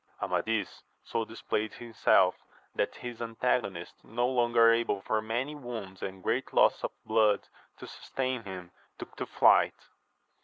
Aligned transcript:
Amadis 0.19 0.81
so 1.03 1.25
displayed 1.25 1.73
himself, 1.73 2.33
that 2.73 2.95
his 2.95 3.21
antagonists, 3.21 4.03
no 4.03 4.27
longer 4.27 4.71
able 4.71 4.99
for 5.01 5.21
many 5.21 5.53
wounds 5.53 6.01
and 6.01 6.23
great 6.23 6.51
loss 6.55 6.83
of 6.83 6.89
blood 7.05 7.47
to 7.77 7.85
sustain 7.85 8.43
him, 8.43 8.71
took 8.97 9.15
to 9.17 9.27
flight. 9.27 9.89